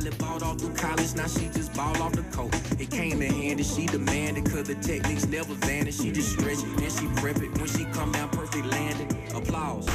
[0.00, 2.54] She volleyballed all through college, now she just ball off the coat.
[2.80, 5.98] It came in handy, she demanded, cause the techniques never vanish.
[5.98, 7.56] She just stretch it, then she prep it.
[7.58, 9.08] When she come down, perfect landing.
[9.34, 9.88] Applause.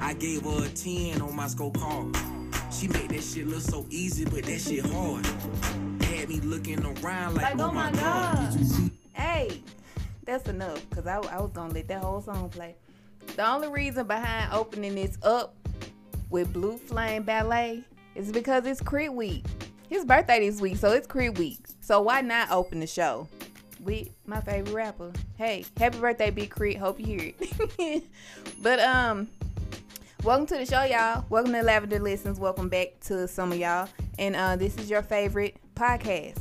[0.00, 2.16] I gave her a 10 on my scorecard.
[2.72, 5.24] She made that shit look so easy, but that shit hard.
[6.06, 8.58] Had me looking around like, Like, oh, oh my God.
[9.12, 9.62] Hey,
[10.24, 10.90] that's enough.
[10.90, 12.74] Cause I, I was gonna let that whole song play.
[13.36, 15.54] The only reason behind opening this up
[16.30, 17.84] with Blue Flame Ballet
[18.14, 19.10] is because it's K.R.I.T.
[19.10, 19.44] Week.
[19.88, 21.38] His birthday this week, so it's K.R.I.T.
[21.38, 21.58] Week.
[21.80, 23.28] So why not open the show
[23.80, 25.12] with my favorite rapper?
[25.36, 26.76] Hey, happy birthday, Big Crit.
[26.76, 28.04] Hope you hear it.
[28.62, 29.28] but um,
[30.22, 31.24] welcome to the show, y'all.
[31.28, 32.38] Welcome to Lavender Listens.
[32.38, 33.88] Welcome back to some of y'all.
[34.18, 36.38] And uh, this is your favorite podcast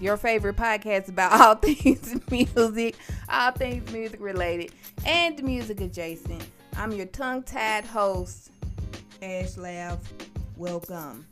[0.00, 2.96] your favorite podcast about all things music,
[3.28, 4.72] all things music related,
[5.04, 6.42] and the music adjacent.
[6.76, 8.50] I'm your tongue tied host,
[9.20, 9.98] Ash Lav.
[10.60, 11.26] Welcome.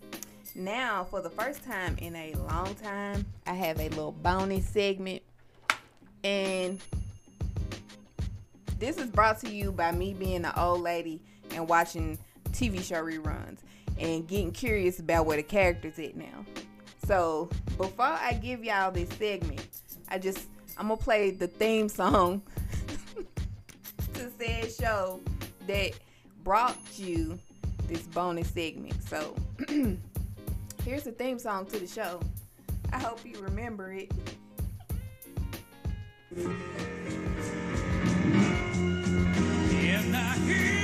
[0.54, 5.22] Now, for the first time in a long time, I have a little bonus segment.
[6.24, 6.80] And
[8.78, 12.18] this is brought to you by me being an old lady and watching
[12.52, 13.58] TV show reruns
[13.98, 16.46] and getting curious about where the characters at now.
[17.04, 19.60] So before I give y'all this segment,
[20.08, 22.40] I just I'm gonna play the theme song
[24.14, 25.20] to said show
[25.66, 25.92] that
[26.42, 27.38] brought you
[27.88, 29.02] this bonus segment.
[29.02, 29.34] So
[30.84, 32.20] here's the theme song to the show.
[32.92, 34.12] I hope you remember it.
[36.36, 36.44] In
[40.12, 40.77] the heat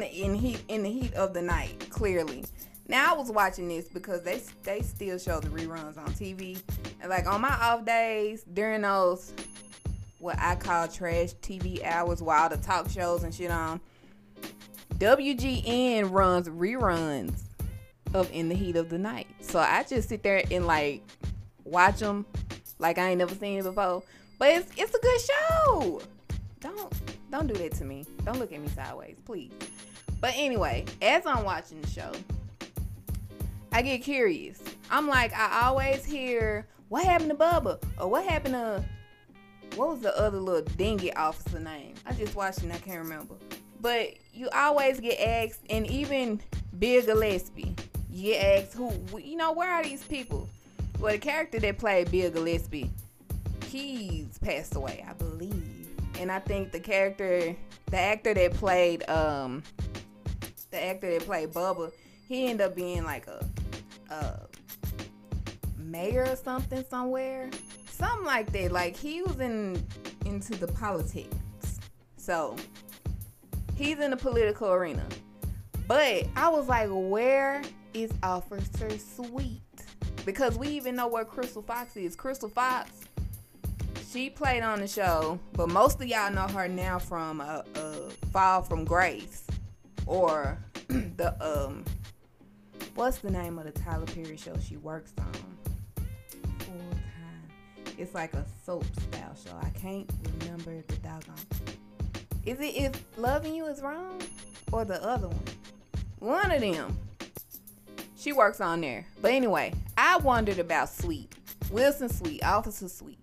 [0.00, 1.88] the in heat in the heat of the night.
[1.90, 2.44] Clearly,
[2.86, 6.60] now I was watching this because they they still show the reruns on TV,
[7.00, 9.32] and like on my off days during those
[10.18, 13.80] what I call trash TV hours, while the talk shows and shit on,
[14.94, 17.42] WGN runs reruns
[18.14, 19.28] of In the Heat of the Night.
[19.40, 21.02] So I just sit there and like
[21.64, 22.26] watch them
[22.78, 24.02] like I ain't never seen it before.
[24.38, 26.02] But it's it's a good show.
[26.60, 26.92] Don't
[27.30, 28.06] don't do that to me.
[28.24, 29.52] Don't look at me sideways, please.
[30.20, 32.12] But anyway, as I'm watching the show,
[33.72, 34.60] I get curious.
[34.90, 38.84] I'm like, I always hear what happened to Bubba or what happened to
[39.76, 41.94] what was the other little dingy officer name?
[42.06, 43.34] I just watched and I can't remember.
[43.80, 46.40] But you always get asked, and even
[46.78, 47.76] Bill Gillespie,
[48.10, 50.48] you get asked who, you know, where are these people?
[50.98, 52.90] Well, the character that played Bill Gillespie,
[53.66, 55.86] he's passed away, I believe.
[56.18, 57.54] And I think the character,
[57.86, 59.62] the actor that played, um,
[60.70, 61.92] the actor that played Bubba,
[62.28, 63.44] he ended up being like a,
[64.10, 64.40] a
[65.78, 67.50] mayor or something somewhere,
[67.90, 68.72] something like that.
[68.72, 69.82] Like he was in
[70.26, 71.80] into the politics,
[72.16, 72.56] so
[73.76, 75.04] he's in the political arena.
[75.86, 77.62] But I was like, where
[77.94, 79.62] is Officer Sweet?
[80.26, 82.14] Because we even know where Crystal Fox is.
[82.14, 82.90] Crystal Fox,
[84.10, 87.92] she played on the show, but most of y'all know her now from uh, uh,
[88.30, 89.47] Fall from Grace
[90.08, 90.58] or
[90.88, 91.84] the um,
[92.94, 95.32] what's the name of the Tyler Perry show she works on?
[96.58, 97.94] Full time.
[97.96, 99.56] It's like a soap style show.
[99.62, 100.10] I can't
[100.40, 101.36] remember the doggone.
[102.44, 104.20] Is it if loving you is wrong
[104.72, 105.44] or the other one?
[106.18, 106.98] One of them.
[108.16, 109.06] She works on there.
[109.20, 111.32] But anyway, I wondered about Sweet.
[111.70, 113.18] Wilson Sweet, Officer Sweet.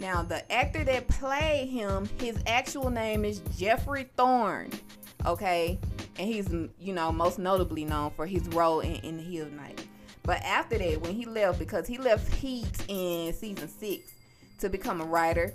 [0.00, 4.70] Now, the actor that played him, his actual name is Geoffrey Thorne.
[5.26, 5.78] Okay?
[6.18, 6.48] And he's,
[6.78, 9.86] you know, most notably known for his role in, in The of Night.
[10.22, 14.12] But after that, when he left, because he left Heat in season six
[14.58, 15.52] to become a writer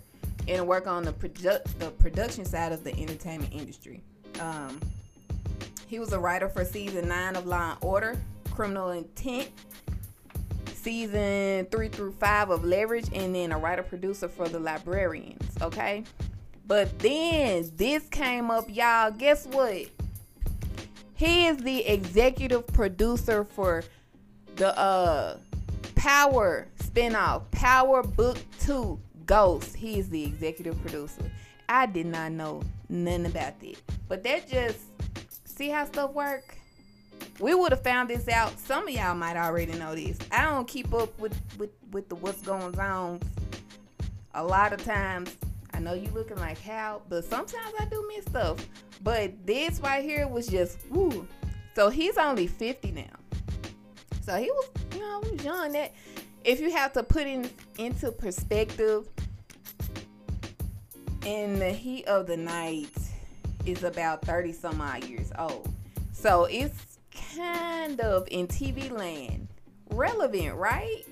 [0.47, 4.01] and work on the, produ- the production side of the entertainment industry.
[4.39, 4.79] Um,
[5.87, 9.49] he was a writer for season nine of Law and Order, Criminal Intent,
[10.73, 15.49] season three through five of Leverage, and then a writer producer for The Librarians.
[15.61, 16.03] Okay,
[16.69, 19.09] but then this came up, y'all.
[19.09, 19.87] Guess what?
[21.15, 23.83] He is the executive producer for
[24.55, 25.37] the uh
[25.95, 29.75] Power spinoff, Power Book Two, Ghost.
[29.75, 31.29] He is the executive producer.
[31.67, 34.79] I did not know nothing about that, but that just
[35.45, 36.55] see how stuff work
[37.39, 38.59] we would have found this out.
[38.59, 40.19] Some of y'all might already know this.
[40.31, 43.21] I don't keep up with with with the what's going on.
[44.35, 45.35] A lot of times,
[45.79, 48.57] I know you looking like how, but sometimes I do miss stuff.
[49.01, 51.25] But this right here was just woo.
[51.73, 53.03] So he's only 50 now.
[54.23, 55.71] So he was, you know, was young.
[55.71, 55.93] That
[56.43, 59.07] if you have to put in into perspective,
[61.25, 62.91] in the heat of the night
[63.65, 65.73] is about 30 some odd years old.
[66.11, 66.99] So it's
[67.37, 69.47] kind of in TV land
[69.91, 71.05] relevant, right?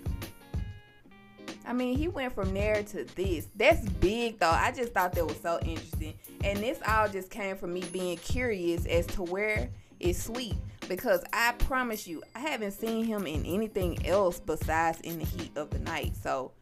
[1.68, 3.50] I mean, he went from there to this.
[3.54, 4.50] That's big, though.
[4.50, 6.14] I just thought that was so interesting.
[6.42, 9.70] And this all just came from me being curious as to where
[10.00, 10.56] is Sweet.
[10.88, 15.52] Because I promise you, I haven't seen him in anything else besides in the heat
[15.58, 16.16] of the night.
[16.16, 16.54] So,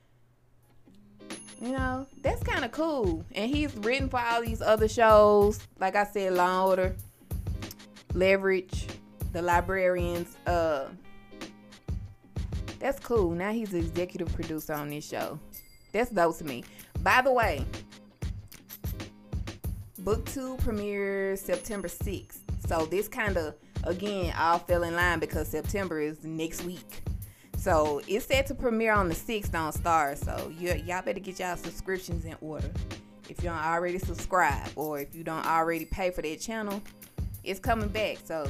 [1.61, 3.23] you know, that's kind of cool.
[3.33, 5.59] And he's written for all these other shows.
[5.79, 6.95] Like I said, Law Order,
[8.15, 8.87] Leverage,
[9.33, 10.35] the librarians.
[10.47, 10.87] Uh,
[12.85, 13.31] that's cool.
[13.31, 15.39] Now he's the executive producer on this show.
[15.91, 16.63] That's dope to me.
[17.01, 17.65] By the way,
[19.97, 22.37] book two premieres September 6th.
[22.67, 23.55] So this kind of
[23.85, 27.01] again all fell in line because September is next week.
[27.57, 30.15] So it's set to premiere on the 6th on Star.
[30.15, 32.69] So you, y'all better get y'all subscriptions in order.
[33.27, 36.83] If you don't already subscribe or if you don't already pay for that channel,
[37.43, 38.19] it's coming back.
[38.25, 38.47] So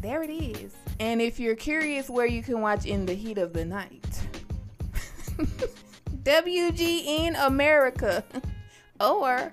[0.00, 0.74] there it is.
[1.00, 4.20] And if you're curious where you can watch In the Heat of the Night,
[6.22, 8.22] WGN America,
[9.00, 9.50] or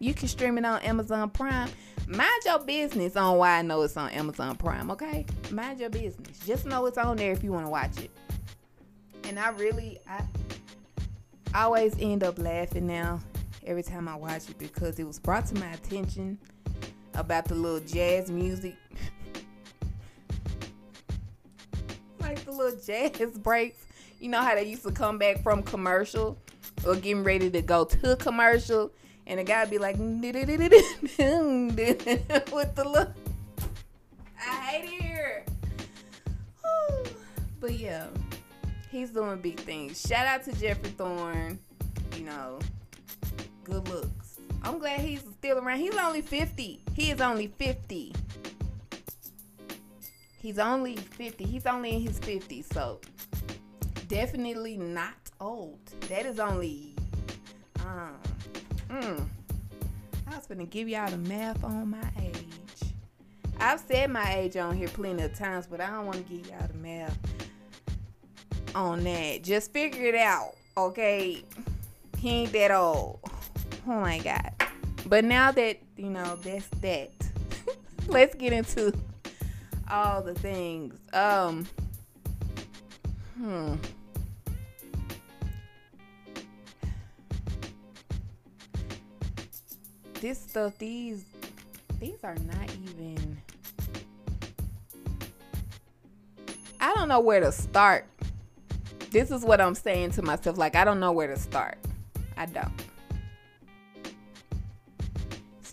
[0.00, 1.70] you can stream it on Amazon Prime.
[2.08, 5.24] Mind your business on why I know it's on Amazon Prime, okay?
[5.52, 6.40] Mind your business.
[6.40, 8.10] Just know it's on there if you want to watch it.
[9.28, 10.24] And I really, I
[11.54, 13.20] always end up laughing now
[13.64, 16.36] every time I watch it because it was brought to my attention
[17.14, 18.74] about the little jazz music
[22.34, 23.86] like the little jazz breaks.
[24.20, 26.38] You know how they used to come back from commercial
[26.86, 28.90] or getting ready to go to commercial,
[29.26, 30.22] and the guy be like with
[32.74, 33.10] the look.
[34.38, 35.44] I hate it here.
[37.60, 38.06] But yeah,
[38.90, 39.98] he's doing big things.
[39.98, 41.58] Shout out to Geoffrey Thorne.
[42.14, 42.58] You know,
[43.62, 44.38] good looks.
[44.62, 45.78] I'm glad he's still around.
[45.78, 46.80] He's only 50.
[46.94, 48.12] He is only 50.
[50.44, 51.42] He's only 50.
[51.42, 53.00] He's only in his 50s, so
[54.08, 55.78] definitely not old.
[56.10, 56.94] That is only
[57.80, 58.18] um
[58.90, 59.26] mm,
[60.30, 62.92] I was gonna give y'all the math on my age.
[63.58, 66.46] I've said my age on here plenty of times, but I don't want to give
[66.46, 67.18] y'all the math
[68.74, 69.42] on that.
[69.42, 71.42] Just figure it out, okay?
[72.18, 73.18] He ain't that old.
[73.88, 74.52] Oh my god.
[75.06, 77.12] But now that you know that's that,
[78.08, 78.92] let's get into
[79.90, 80.94] all the things.
[81.12, 81.66] Um,
[83.36, 83.74] hmm.
[90.20, 91.24] This stuff, these,
[92.00, 93.36] these are not even.
[96.80, 98.06] I don't know where to start.
[99.10, 100.56] This is what I'm saying to myself.
[100.58, 101.78] Like, I don't know where to start.
[102.36, 102.72] I don't.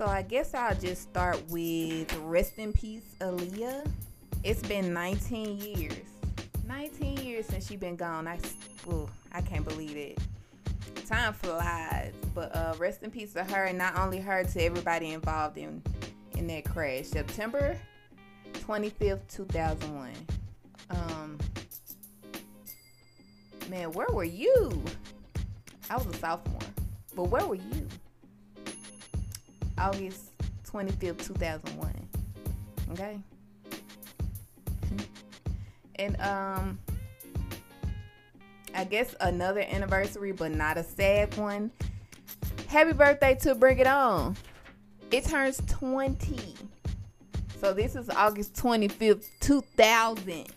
[0.02, 3.88] So I guess I'll just start with rest in peace, Aaliyah.
[4.44, 5.94] It's been 19 years.
[6.68, 8.28] 19 years since she's been gone.
[8.28, 8.40] I,
[8.88, 10.18] ooh, I can't believe it.
[11.06, 12.14] Time flies.
[12.34, 15.84] But uh, rest in peace to her, and not only her, to everybody involved in
[16.32, 17.06] in that crash.
[17.06, 17.78] September
[18.54, 20.14] 25th, 2001.
[20.90, 21.38] Um,
[23.70, 24.84] man, where were you?
[25.92, 26.60] I was a sophomore,
[27.16, 27.88] but where were you?
[29.82, 30.32] August
[30.72, 32.10] 25th, 2001.
[32.92, 33.20] Okay?
[35.96, 36.80] And um
[38.74, 41.72] I guess another anniversary, but not a sad one.
[42.68, 44.36] Happy birthday to Bring It On.
[45.12, 46.56] It turns 20.
[47.60, 50.48] So this is August 25th, 2000.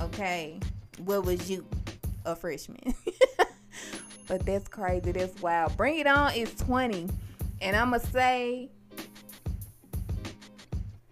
[0.00, 0.60] Okay.
[1.04, 1.66] What was you?
[2.24, 2.94] A freshman.
[4.28, 5.12] but that's crazy.
[5.12, 5.76] That's wild.
[5.76, 7.08] Bring It On is 20.
[7.62, 8.70] And I'm going to say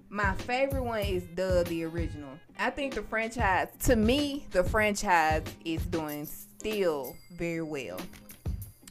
[0.08, 2.30] my favorite one is the the original.
[2.58, 8.00] I think the franchise, to me, the franchise is doing still very well.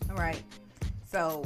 [0.10, 0.42] All right.
[1.12, 1.44] So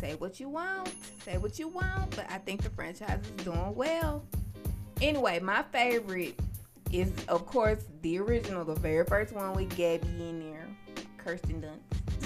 [0.00, 0.90] say what you want,
[1.24, 4.24] say what you want, but I think the franchise is doing well.
[5.02, 6.40] Anyway, my favorite
[6.90, 10.66] is of course the original, the very first one with Gabby in there,
[11.18, 12.21] Kirsten Dunst.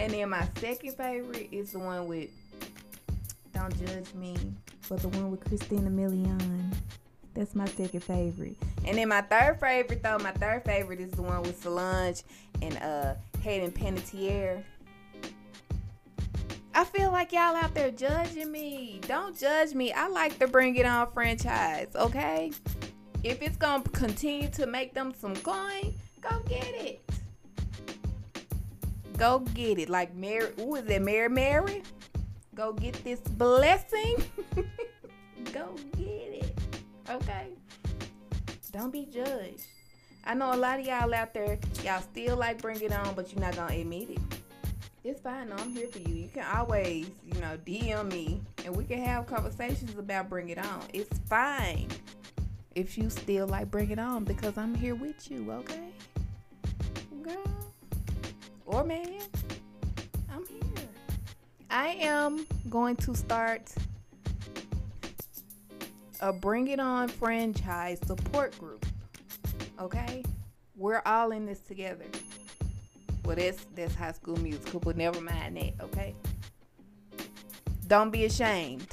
[0.00, 2.30] And then my second favorite is the one with
[3.52, 4.34] Don't Judge Me,
[4.88, 6.74] but the one with Christina Milian.
[7.34, 8.56] That's my second favorite.
[8.86, 12.22] And then my third favorite though, my third favorite is the one with Solange
[12.62, 14.64] and uh Hayden Panettiere.
[16.74, 19.00] I feel like y'all out there judging me.
[19.06, 19.92] Don't judge me.
[19.92, 22.52] I like the Bring It On franchise, okay?
[23.22, 27.09] If it's gonna continue to make them some coin, go get it.
[29.20, 29.90] Go get it.
[29.90, 31.02] Like Mary, who is it?
[31.02, 31.82] Mary Mary?
[32.54, 34.16] Go get this blessing.
[35.52, 36.58] go get it.
[37.10, 37.48] Okay?
[38.72, 39.66] Don't be judged.
[40.24, 43.30] I know a lot of y'all out there, y'all still like Bring It On, but
[43.30, 44.20] you're not gonna admit it.
[45.04, 45.50] It's fine.
[45.50, 46.14] No, I'm here for you.
[46.14, 50.58] You can always, you know, DM me and we can have conversations about Bring It
[50.58, 50.80] On.
[50.94, 51.88] It's fine
[52.74, 55.90] if you still like Bring It On because I'm here with you, okay?
[57.22, 57.59] Girl
[58.70, 59.20] or man,
[60.32, 60.88] I'm here.
[61.70, 63.72] I am going to start
[66.20, 68.86] a Bring It On franchise support group.
[69.80, 70.22] Okay?
[70.76, 72.04] We're all in this together.
[73.24, 76.14] Well, that's that's high school musical, but never mind that, okay?
[77.86, 78.86] Don't be ashamed.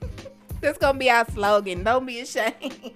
[0.60, 1.82] that's gonna be our slogan.
[1.82, 2.54] Don't be ashamed.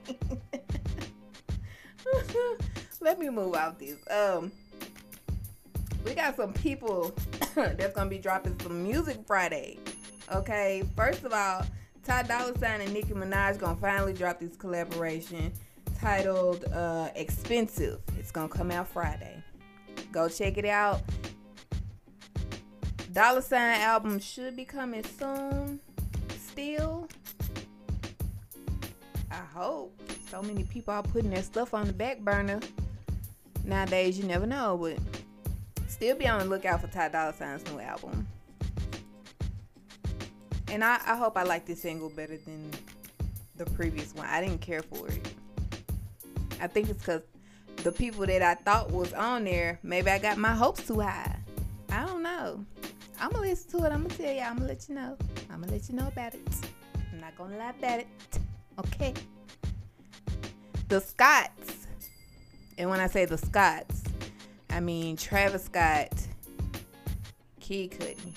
[3.00, 3.96] Let me move out this.
[4.10, 4.52] Um
[6.04, 7.14] we got some people
[7.54, 9.78] that's gonna be dropping some music Friday.
[10.32, 11.64] Okay, first of all,
[12.04, 15.52] Ty Dolla Sign and Nicki Minaj gonna finally drop this collaboration
[15.98, 19.42] titled uh, "Expensive." It's gonna come out Friday.
[20.12, 21.02] Go check it out.
[23.12, 25.80] Dolla Sign album should be coming soon.
[26.38, 27.08] Still,
[29.30, 30.00] I hope.
[30.30, 32.60] So many people are putting their stuff on the back burner
[33.64, 34.16] nowadays.
[34.18, 34.98] You never know, but
[36.00, 38.26] still be on the lookout for Ty Dolla Sign's new album.
[40.68, 42.70] And I, I hope I like this single better than
[43.56, 44.24] the previous one.
[44.24, 45.34] I didn't care for it.
[46.58, 47.20] I think it's because
[47.84, 51.38] the people that I thought was on there, maybe I got my hopes too high.
[51.90, 52.64] I don't know.
[53.20, 53.92] I'm gonna listen to it.
[53.92, 54.44] I'm gonna tell y'all.
[54.44, 55.18] I'm gonna let you know.
[55.50, 56.48] I'm gonna let you know about it.
[57.12, 58.06] I'm not gonna lie about it.
[58.78, 59.12] Okay.
[60.88, 61.88] The Scotts.
[62.78, 63.99] and when I say the Scotts,
[64.70, 66.12] I mean Travis Scott,
[67.60, 68.34] Kid Cudi.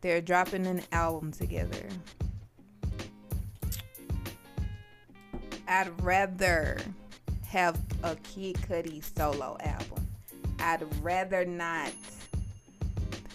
[0.00, 1.86] They're dropping an album together.
[5.68, 6.78] I'd rather
[7.46, 10.08] have a Kid Cudi solo album.
[10.58, 11.92] I'd rather not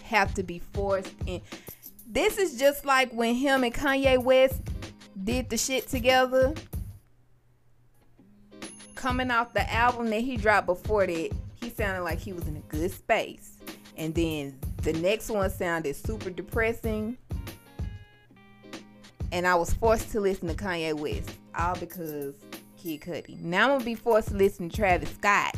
[0.02, 1.40] have to be forced in.
[2.06, 4.60] This is just like when him and Kanye West
[5.24, 6.54] did the shit together.
[9.06, 12.56] Coming off the album that he dropped before that, he sounded like he was in
[12.56, 13.58] a good space.
[13.96, 17.16] And then the next one sounded super depressing.
[19.30, 21.30] And I was forced to listen to Kanye West.
[21.56, 22.34] All because
[22.76, 23.40] Kid Cudi.
[23.40, 25.54] Now I'm gonna be forced to listen to Travis Scott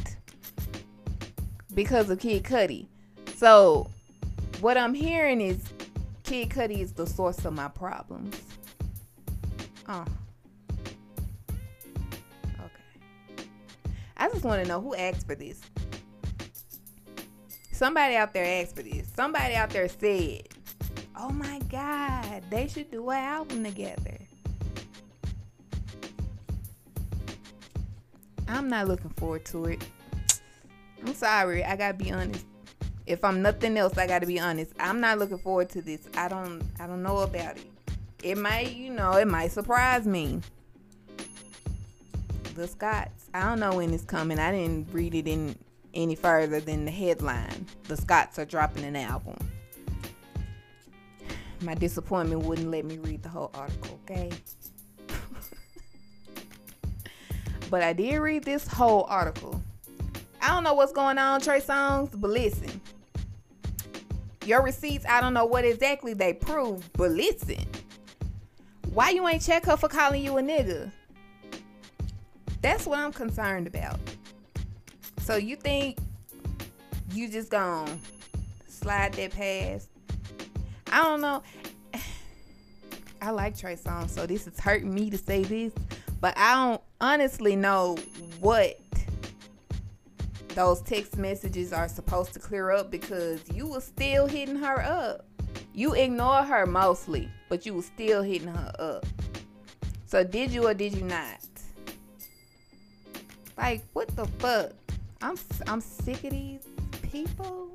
[1.73, 2.85] because of Kid Cudi.
[3.37, 3.89] So
[4.61, 5.65] what I'm hearing is
[6.23, 8.43] Kid Cudi is the source of my problems.
[9.89, 10.05] Oh.
[14.19, 15.61] I just want to know who asked for this.
[17.73, 19.09] Somebody out there asked for this.
[19.15, 20.49] Somebody out there said,
[21.17, 24.19] "Oh my God, they should do an album together."
[28.49, 29.87] I'm not looking forward to it.
[31.05, 32.45] I'm sorry, I gotta be honest.
[33.07, 34.73] If I'm nothing else, I gotta be honest.
[34.81, 36.09] I'm not looking forward to this.
[36.17, 37.71] I don't I don't know about it.
[38.23, 40.41] It might, you know, it might surprise me.
[42.55, 43.18] The Scotts.
[43.35, 44.39] I don't know when it's coming.
[44.39, 45.55] I didn't read it in
[45.95, 47.67] any further than the headline.
[47.85, 49.37] The Scotts are dropping an album.
[51.61, 54.31] my disappointment wouldn't let me read the whole article, okay?
[57.71, 59.61] but I did read this whole article.
[60.41, 62.81] I don't know what's going on, Trey Songz, but listen.
[64.47, 67.67] Your receipts, I don't know what exactly they prove, but listen.
[68.95, 70.91] Why you ain't check her for calling you a nigga?
[72.61, 73.99] That's what I'm concerned about.
[75.21, 75.99] So you think
[77.13, 77.99] you just gonna
[78.67, 79.89] slide that past?
[80.91, 81.43] I don't know.
[83.23, 85.73] I like Trey Songz, so this is hurting me to say this,
[86.21, 87.97] but I don't honestly know
[88.41, 88.79] what
[90.55, 95.25] those text messages are supposed to clear up because you were still hitting her up.
[95.73, 99.07] You ignore her mostly, but you were still hitting her up.
[100.07, 101.48] So did you or did you not?
[103.59, 104.73] Like what the fuck?
[105.21, 105.37] I'm
[105.67, 106.63] I'm sick of these
[107.03, 107.69] people.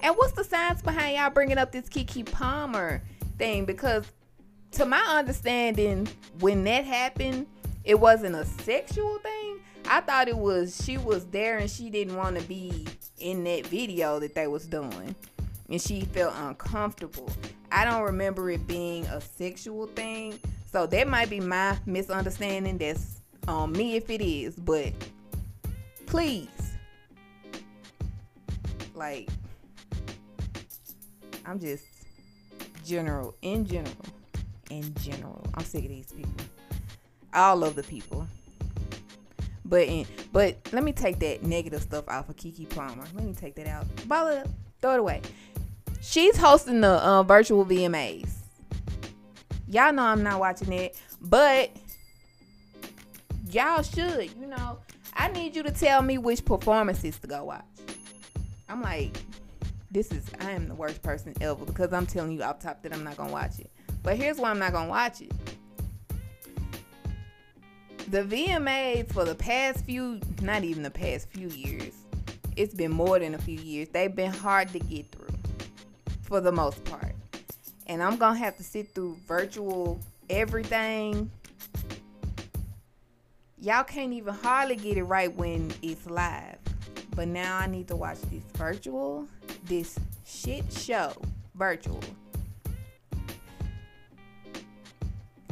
[0.00, 3.02] And what's the science behind y'all bringing up this Keke Palmer
[3.38, 3.66] thing?
[3.66, 4.10] Because
[4.72, 6.08] to my understanding,
[6.40, 7.46] when that happened,
[7.84, 9.60] it wasn't a sexual thing.
[9.86, 12.86] I thought it was she was there and she didn't want to be
[13.18, 15.14] in that video that they was doing.
[15.68, 17.30] And she felt uncomfortable.
[17.70, 20.38] I don't remember it being a sexual thing.
[20.70, 22.78] So that might be my misunderstanding.
[22.78, 24.56] That's on me if it is.
[24.56, 24.92] But
[26.06, 26.48] please.
[28.94, 29.28] Like
[31.44, 31.84] I'm just
[32.84, 34.04] general in general.
[34.70, 35.44] In general.
[35.54, 36.44] I'm sick of these people.
[37.34, 38.26] All of the people.
[39.64, 43.04] But in, but let me take that negative stuff off of Keke Palmer.
[43.14, 43.86] Let me take that out.
[44.06, 44.48] Ball it up.
[44.80, 45.22] Throw it away.
[46.00, 48.28] She's hosting the uh, virtual VMAs.
[49.68, 51.70] Y'all know I'm not watching it, but
[53.54, 54.30] y'all should.
[54.40, 54.78] You know,
[55.14, 57.64] I need you to tell me which performances to go watch.
[58.68, 59.16] I'm like,
[59.90, 62.94] this is I am the worst person ever because I'm telling you off top that
[62.94, 63.70] I'm not gonna watch it.
[64.02, 65.32] But here's why I'm not gonna watch it
[68.12, 71.94] the VMAs for the past few, not even the past few years,
[72.56, 73.88] it's been more than a few years.
[73.88, 75.34] They've been hard to get through
[76.20, 77.14] for the most part.
[77.86, 81.30] And I'm to have to sit through virtual everything.
[83.62, 86.58] Y'all can't even hardly get it right when it's live.
[87.16, 89.26] But now I need to watch this virtual,
[89.64, 91.12] this shit show
[91.54, 92.02] virtual.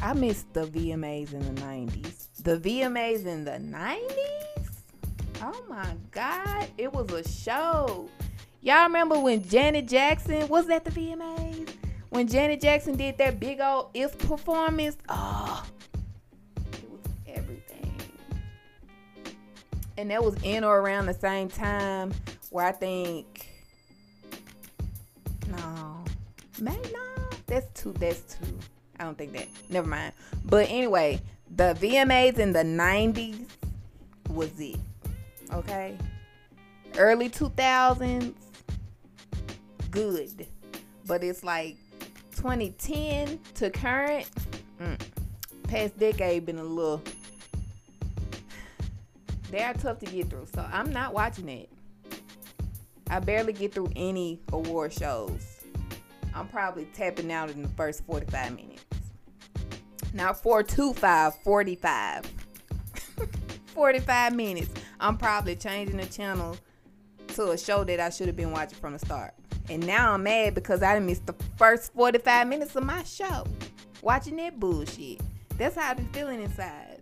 [0.02, 4.68] I missed the VMAs in the 90s the VMAs in the 90s?
[5.42, 6.68] Oh my God.
[6.78, 8.08] It was a show.
[8.62, 11.70] Y'all remember when Janet Jackson was at the VMAs?
[12.10, 14.96] When Janet Jackson did that big old If performance?
[15.08, 15.64] Oh,
[20.00, 22.14] And that was in or around the same time
[22.48, 23.50] where I think,
[25.46, 26.02] no,
[26.58, 28.58] maybe no, that's too, that's two.
[28.98, 29.46] I don't think that.
[29.68, 30.14] Never mind.
[30.46, 31.20] But anyway,
[31.54, 33.46] the VMAs in the 90s
[34.30, 34.78] was it.
[35.52, 35.98] Okay?
[36.96, 38.32] Early 2000s,
[39.90, 40.46] good.
[41.06, 41.76] But it's like
[42.36, 44.30] 2010 to current,
[44.80, 44.98] mm,
[45.64, 47.02] past decade been a little.
[49.50, 50.46] They are tough to get through.
[50.54, 51.70] So I'm not watching it.
[53.08, 55.64] I barely get through any award shows.
[56.34, 58.84] I'm probably tapping out in the first 45 minutes.
[60.14, 62.24] Not 425, 45.
[63.66, 64.70] 45 minutes.
[65.00, 66.56] I'm probably changing the channel
[67.28, 69.34] to a show that I should have been watching from the start.
[69.68, 73.44] And now I'm mad because I missed the first 45 minutes of my show.
[74.02, 75.20] Watching that bullshit.
[75.58, 77.00] That's how I've been feeling inside.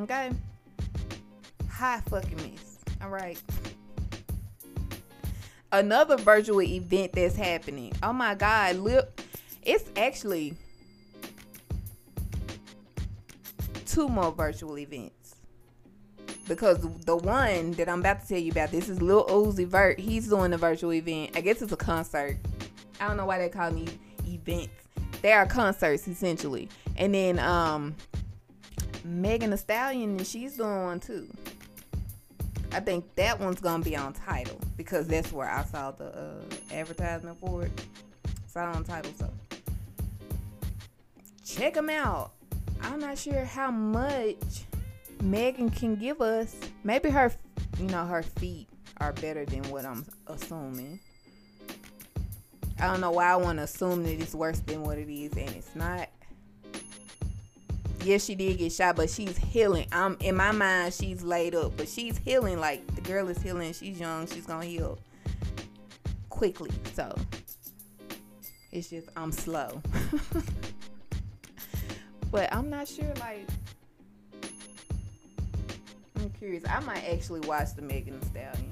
[0.00, 0.30] Okay?
[1.74, 2.78] High fucking miss.
[3.02, 3.42] Alright.
[5.72, 7.92] Another virtual event that's happening.
[8.00, 9.20] Oh my god, look.
[9.60, 10.54] It's actually
[13.86, 15.34] two more virtual events.
[16.46, 19.98] Because the one that I'm about to tell you about, this is Lil Uzi Vert.
[19.98, 21.32] He's doing a virtual event.
[21.34, 22.36] I guess it's a concert.
[23.00, 24.68] I don't know why they call these events.
[25.22, 26.68] They are concerts essentially.
[26.96, 27.96] And then um
[29.04, 31.28] Megan Thee Stallion, and she's doing one too.
[32.74, 36.74] I think that one's gonna be on Tidal because that's where I saw the uh,
[36.74, 37.86] advertisement for it.
[38.24, 39.30] It on Tidal, so
[41.44, 42.32] check them out.
[42.82, 44.64] I'm not sure how much
[45.22, 46.56] Megan can give us.
[46.82, 47.32] Maybe her,
[47.78, 50.98] you know, her feet are better than what I'm assuming.
[52.80, 55.32] I don't know why I want to assume that it's worse than what it is,
[55.32, 56.08] and it's not.
[58.04, 59.86] Yes, she did get shot, but she's healing.
[59.90, 62.60] I'm in my mind, she's laid up, but she's healing.
[62.60, 63.72] Like the girl is healing.
[63.72, 64.26] She's young.
[64.26, 64.98] She's gonna heal
[66.28, 66.70] quickly.
[66.92, 67.16] So
[68.72, 69.80] It's just I'm slow.
[72.30, 73.48] but I'm not sure like
[76.16, 76.64] I'm curious.
[76.68, 78.70] I might actually watch the Megan Thee Stallion.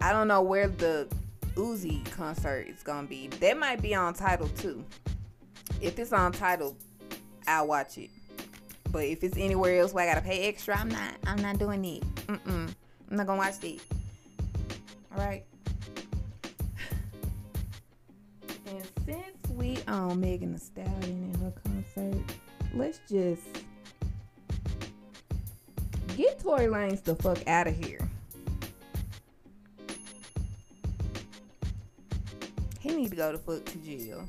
[0.00, 1.06] I don't know where the
[1.54, 3.28] Uzi concert is gonna be.
[3.28, 4.84] That might be on Tidal too.
[5.82, 6.76] If it's on Tidal,
[7.48, 8.10] I'll watch it.
[8.92, 11.14] But if it's anywhere else where I gotta pay extra, I'm not.
[11.26, 12.02] I'm not doing it.
[12.28, 12.72] Mm-mm.
[13.10, 13.80] I'm not gonna watch it.
[15.12, 15.44] All right.
[18.66, 22.36] And since we on Megan Thee Stallion and her concert,
[22.74, 23.42] let's just
[26.16, 28.08] get Tory Lanez the fuck out of here.
[32.78, 34.28] He need to go to fuck to jail.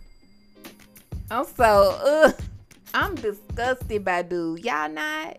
[1.33, 2.35] I'm so ugh.
[2.93, 4.63] I'm disgusted by dude.
[4.63, 5.37] Y'all not?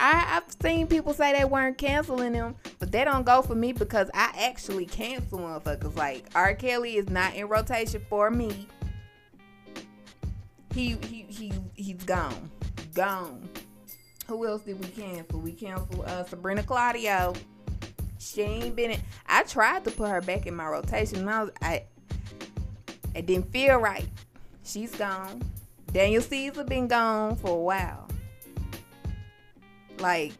[0.00, 3.74] I, I've seen people say they weren't canceling him, but they don't go for me
[3.74, 5.94] because I actually cancel motherfuckers.
[5.96, 6.54] Like R.
[6.54, 8.66] Kelly is not in rotation for me.
[10.72, 12.50] He he he he's gone.
[12.94, 13.50] Gone.
[14.28, 15.40] Who else did we cancel?
[15.40, 17.34] We canceled uh, Sabrina Claudio.
[18.18, 19.00] She ain't been in.
[19.26, 21.18] I tried to put her back in my rotation.
[21.18, 21.82] And I was I.
[23.14, 24.06] It didn't feel right.
[24.68, 25.42] She's gone.
[25.92, 28.06] Daniel Caesar been gone for a while.
[29.98, 30.34] Like,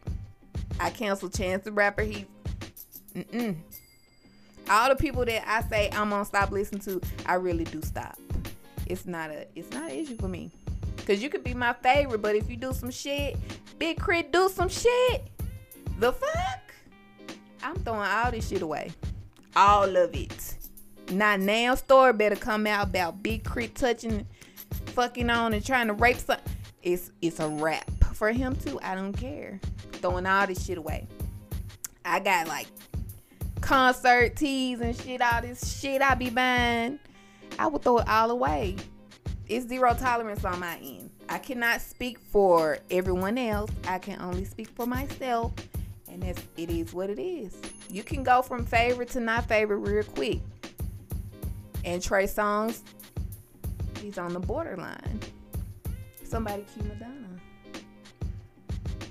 [0.79, 2.03] I canceled Chance the Rapper.
[2.03, 2.27] He,
[3.15, 3.55] mm-mm.
[4.69, 8.19] All the people that I say I'm gonna stop listening to, I really do stop.
[8.85, 10.51] It's not a, it's not an issue for me.
[11.07, 13.35] Cause you could be my favorite, but if you do some shit,
[13.79, 14.27] Big K.R.I.T.
[14.31, 15.27] do some shit.
[15.97, 16.71] The fuck?
[17.63, 18.91] I'm throwing all this shit away.
[19.55, 20.58] All of it.
[21.11, 23.73] Not now story better come out about Big K.R.I.T.
[23.73, 24.27] touching,
[24.87, 26.37] fucking on and trying to rape some.
[26.83, 28.79] It's it's a wrap for him too.
[28.83, 29.59] I don't care.
[29.93, 31.07] Throwing all this shit away.
[32.05, 32.67] I got like
[33.59, 36.99] concert tees and shit, all this shit I be buying.
[37.57, 38.75] I would throw it all away.
[39.47, 41.09] It's zero tolerance on my end.
[41.27, 43.71] I cannot speak for everyone else.
[43.87, 45.53] I can only speak for myself.
[46.07, 47.55] And that's it is what it is.
[47.89, 50.39] You can go from favorite to not favorite real quick.
[51.85, 52.81] And Trey Songz,
[54.01, 55.19] he's on the borderline.
[56.23, 57.27] Somebody cue Madonna.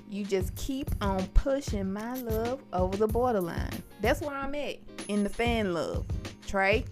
[0.09, 3.83] You just keep on pushing my love over the borderline.
[4.01, 4.77] That's where I'm at
[5.07, 6.05] in the fan love.
[6.47, 6.85] Trey.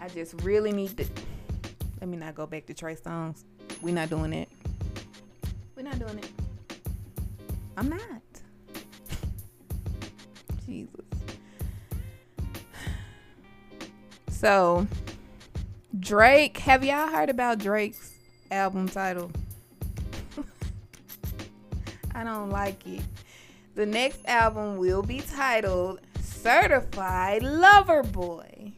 [0.00, 1.04] I just really need to.
[2.00, 3.44] Let me not go back to Trey Songz.
[3.82, 4.48] We're not doing it.
[5.76, 6.30] We're not doing it.
[7.76, 8.00] I'm not.
[14.40, 14.86] So,
[15.98, 18.14] Drake, have y'all heard about Drake's
[18.50, 19.30] album title?
[22.14, 23.02] I don't like it.
[23.74, 28.72] The next album will be titled Certified Lover Boy.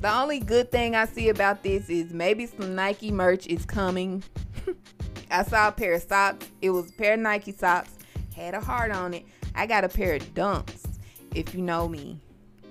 [0.00, 4.24] The only good thing I see about this is maybe some Nike merch is coming.
[5.30, 6.48] I saw a pair of socks.
[6.60, 7.92] It was a pair of Nike socks,
[8.34, 9.24] had a heart on it.
[9.54, 10.98] I got a pair of dunks.
[11.32, 12.20] If you know me,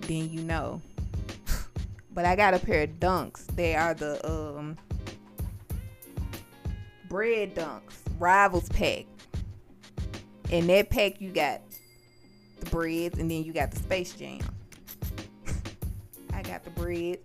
[0.08, 0.82] then you know.
[2.14, 3.46] but I got a pair of dunks.
[3.56, 4.78] They are the um
[7.10, 9.06] bread dunks, rivals pack.
[10.50, 11.62] In that pack you got
[12.60, 14.40] the breads and then you got the space jam.
[16.34, 17.20] I got the bread.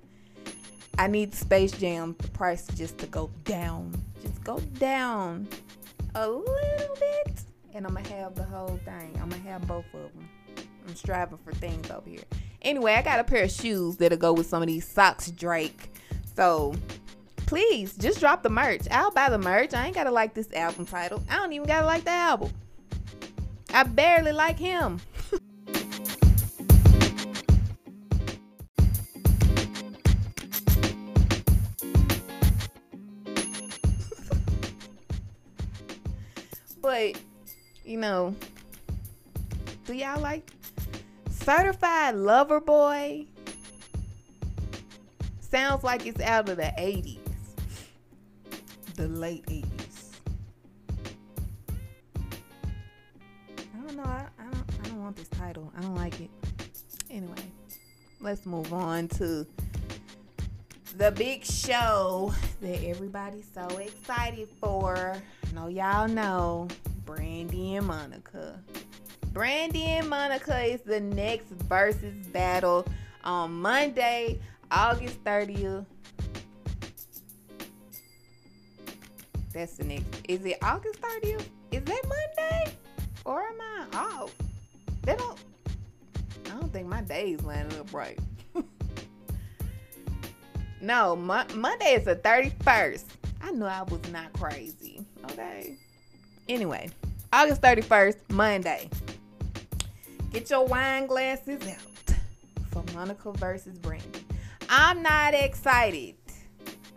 [0.99, 3.93] I need the space jam the price just to go down.
[4.23, 5.49] Just go down
[6.15, 7.43] a little bit.
[7.75, 9.19] And I'm gonna have the whole thing.
[9.21, 10.29] I'm gonna have both of them.
[10.87, 12.25] I'm striving for things over here.
[12.63, 15.91] Anyway, I got a pair of shoes that'll go with some of these socks, Drake.
[16.37, 16.75] So
[17.37, 18.83] please just drop the merch.
[18.91, 19.75] I'll buy the merch.
[19.75, 21.23] I ain't gotta like this album title.
[21.29, 22.53] I don't even gotta like the album.
[23.75, 25.01] I barely like him.
[36.81, 37.21] but
[37.85, 38.37] you know,
[39.85, 40.49] do y'all like
[41.45, 43.27] Certified Lover Boy?
[45.41, 47.19] Sounds like it's out of the 80s.
[48.95, 50.19] The late 80s.
[53.49, 54.05] I don't know.
[54.05, 55.73] I, I, don't, I don't want this title.
[55.77, 56.31] I don't like it.
[57.11, 57.35] Anyway,
[58.21, 59.45] let's move on to
[60.97, 64.97] the big show that everybody's so excited for.
[64.97, 66.69] I know y'all know
[67.05, 68.61] Brandy and Monica.
[69.33, 72.87] Brandy and Monica is the next Verzuz battle
[73.25, 74.39] on Monday,
[74.71, 75.87] August 30th.
[79.55, 80.07] That's the next.
[80.29, 81.47] Is it August 30th?
[81.71, 82.75] Is that Monday?
[83.25, 84.35] Or am I off?
[85.03, 85.39] They don't.
[86.47, 88.19] I don't think my days lining up right.
[90.83, 93.07] no, Mo- Monday is the thirty first.
[93.43, 95.05] I knew I was not crazy.
[95.31, 95.79] Okay.
[96.49, 96.91] Anyway,
[97.33, 98.91] August thirty first, Monday.
[100.33, 102.17] Get your wine glasses out
[102.71, 104.25] for Monica versus Brandy.
[104.71, 106.15] I'm not excited.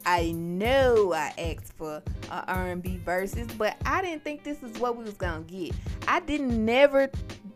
[0.05, 4.95] I know I asked for a R&B Verzuz, but I didn't think this is what
[4.95, 5.73] we was gonna get.
[6.07, 7.07] I didn't never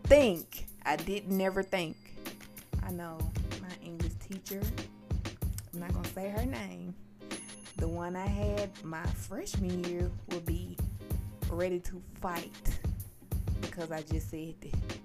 [0.03, 0.65] think.
[0.85, 1.95] I did never think.
[2.85, 3.17] I know
[3.61, 4.61] my English teacher.
[5.73, 6.93] I'm not gonna say her name.
[7.77, 10.75] The one I had my freshman year will be
[11.49, 12.51] ready to fight
[13.61, 14.99] because I just said that.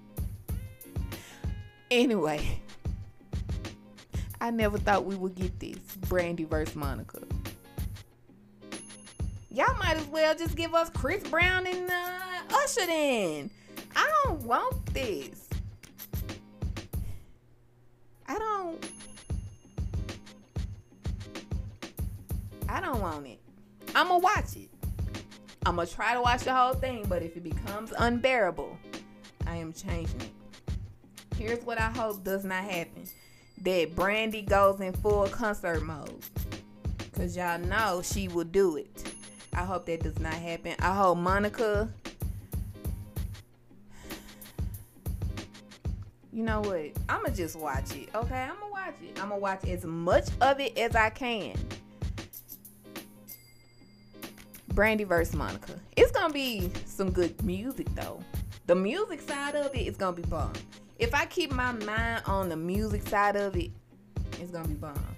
[1.91, 2.59] Anyway,
[4.41, 5.77] I never thought we would get this
[6.09, 7.21] Brandy versus Monica.
[9.51, 12.19] Y'all might as well just give us Chris Brown and uh,
[12.55, 13.49] Usher then.
[13.95, 15.47] I don't want this.
[18.27, 18.89] I don't.
[22.67, 23.39] I don't want it.
[23.93, 24.69] I'ma watch it.
[25.65, 28.77] I'ma try to watch the whole thing, but if it becomes unbearable,
[29.47, 30.34] I am changing it.
[31.37, 33.07] Here's what I hope does not happen
[33.61, 36.23] that Brandy goes in full concert mode.
[37.15, 39.13] Cause y'all know she will do it.
[39.53, 40.75] I hope that does not happen.
[40.79, 41.89] I hope Monica.
[46.33, 46.91] You know what?
[47.07, 48.09] I'ma just watch it.
[48.13, 49.21] Okay, I'ma watch it.
[49.21, 51.55] I'ma watch as much of it as I can.
[54.69, 55.79] Brandy versus Monica.
[55.95, 58.21] It's gonna be some good music though.
[58.67, 60.51] The music side of it is gonna be bomb.
[60.97, 63.71] If I keep my mind on the music side of it,
[64.39, 65.15] it's gonna be bomb.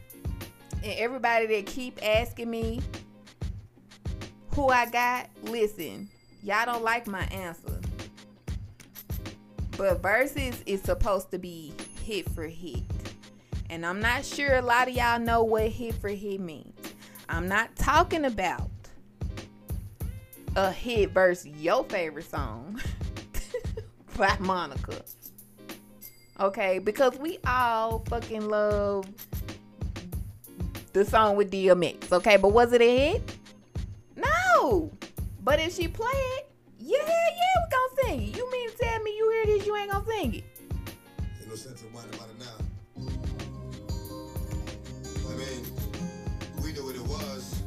[0.84, 2.82] And everybody that keep asking me
[4.56, 6.10] who I got, listen,
[6.42, 7.80] y'all don't like my answer.
[9.78, 12.82] But Verzuz is supposed to be hit for hit.
[13.70, 16.74] And I'm not sure a lot of y'all know what hit for hit means.
[17.30, 18.72] I'm not talking about
[20.56, 22.82] a hit versus your favorite song
[24.18, 25.04] by Monica.
[26.40, 29.08] Okay, because we all fucking love
[30.94, 32.12] the song with DMX.
[32.12, 33.38] Okay, but was it a hit?
[34.16, 34.92] No.
[35.42, 38.38] But if she play it, yeah, yeah, we gonna sing it.
[38.38, 40.44] You mean to tell me you hear this, you ain't gonna sing it?
[41.40, 42.58] Ain't no sense in whining about it now.
[45.28, 45.66] I mean,
[46.62, 47.64] we knew what it was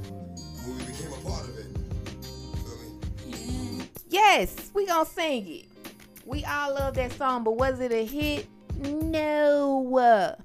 [0.65, 1.67] when we became a part of it.
[2.55, 2.77] Feel
[3.79, 3.85] me?
[4.09, 5.67] Yes, we gonna sing it.
[6.25, 8.47] We all love that song, but was it a hit?
[8.81, 10.37] No.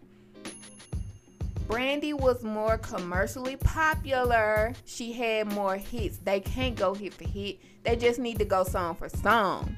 [1.67, 4.73] Brandy was more commercially popular.
[4.85, 6.17] She had more hits.
[6.17, 7.59] They can't go hit for hit.
[7.83, 9.75] They just need to go song for song.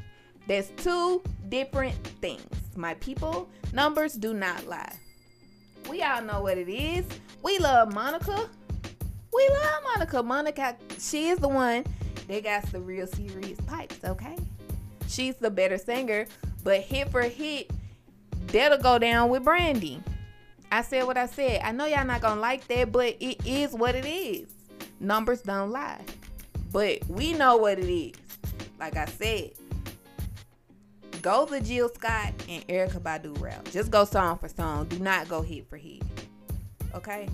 [0.47, 2.43] There's two different things.
[2.75, 4.95] My people, numbers do not lie.
[5.89, 7.05] We all know what it is.
[7.41, 8.49] We love Monica.
[9.33, 10.23] We love Monica.
[10.23, 11.85] Monica, she is the one
[12.27, 14.37] that got the real serious pipes, okay?
[15.07, 16.27] She's the better singer,
[16.63, 17.71] but hit for hit,
[18.47, 20.01] that'll go down with Brandy.
[20.71, 21.61] I said what I said.
[21.63, 24.53] I know y'all not gonna like that, but it is what it is.
[24.99, 26.01] Numbers don't lie.
[26.71, 28.15] But we know what it is.
[28.79, 29.51] Like I said,
[31.21, 33.65] go the Jill Scott and Erykah Badu route.
[33.71, 34.85] Just go song for song.
[34.85, 36.03] Do not go hit for hit.
[36.93, 37.29] Okay?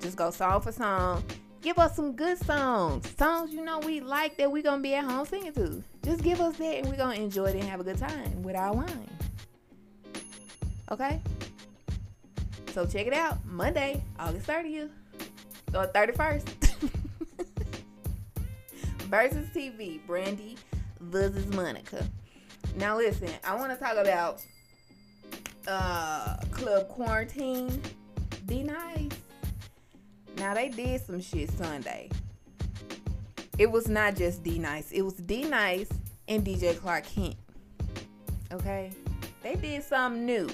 [0.00, 1.22] Just go song for song.
[1.62, 3.06] Give us some good songs.
[3.18, 5.84] Songs you know we like that we gonna be at home singing to.
[6.02, 8.56] Just give us that and we gonna enjoy it and have a good time with
[8.56, 9.10] our wine.
[10.90, 11.20] Okay?
[12.72, 13.44] So check it out.
[13.46, 14.90] Monday, August 30th.
[15.74, 16.44] Or 31st.
[19.08, 20.56] Verzuz TV, Brandy
[21.00, 22.06] versus Monica.
[22.76, 24.40] Now listen, I want to talk about
[25.66, 27.80] uh Club Quarantine.
[28.46, 29.10] D Nice.
[30.36, 32.08] Now they did some shit Sunday.
[33.58, 34.90] It was not just D Nice.
[34.92, 35.88] It was D Nice
[36.28, 37.36] and DJ Clark Kent.
[38.52, 38.90] Okay?
[39.42, 40.48] They did something new.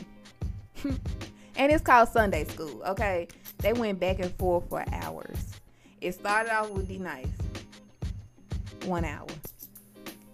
[1.56, 2.82] and it's called Sunday School.
[2.84, 3.28] Okay?
[3.58, 5.54] They went back and forth for hours.
[6.00, 7.26] It started off with D Nice.
[8.84, 9.26] One hour.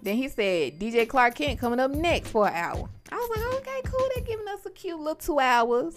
[0.02, 2.88] Then he said DJ Clark Kent coming up next for an hour.
[3.10, 4.08] I was like, okay, cool.
[4.14, 5.94] They're giving us a cute little two hours.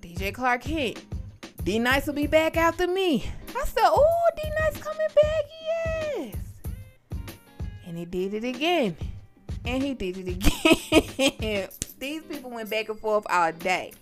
[0.00, 1.04] DJ Clark Kent.
[1.62, 3.30] D Nice will be back after me.
[3.54, 6.36] I said, oh, D Nice coming back, yes.
[7.86, 8.96] And he did it again.
[9.64, 11.68] And he did it again.
[12.00, 13.92] These people went back and forth all day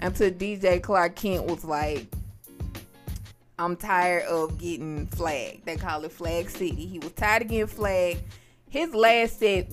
[0.00, 2.06] until DJ Clark Kent was like,
[3.58, 5.66] I'm tired of getting flagged.
[5.66, 6.86] They call it Flag City.
[6.86, 8.22] He was tired of getting flagged.
[8.70, 9.70] His last set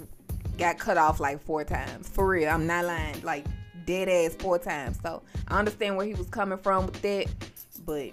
[0.57, 2.09] got cut off like four times.
[2.09, 3.21] For real, I'm not lying.
[3.23, 3.45] Like
[3.85, 4.99] dead ass four times.
[5.01, 7.27] So I understand where he was coming from with that,
[7.85, 8.11] but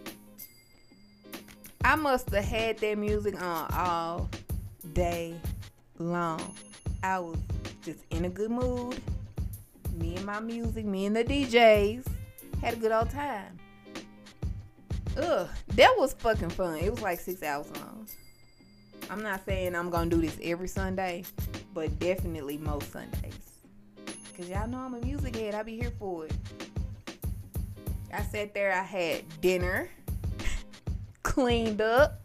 [1.84, 4.28] I must have had that music on all
[4.92, 5.34] day
[5.98, 6.54] long.
[7.02, 7.36] I was
[7.82, 9.00] just in a good mood.
[10.00, 12.06] Me and my music, me and the DJs
[12.62, 13.58] had a good old time.
[15.18, 16.78] Ugh, that was fucking fun.
[16.78, 18.08] It was like six hours long.
[19.10, 21.24] I'm not saying I'm gonna do this every Sunday,
[21.74, 23.34] but definitely most Sundays.
[24.36, 25.54] Cause y'all know I'm a music head.
[25.54, 26.32] I be here for it.
[28.12, 29.90] I sat there, I had dinner,
[31.22, 32.20] cleaned up,